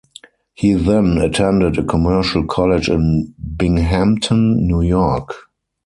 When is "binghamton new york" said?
3.55-5.35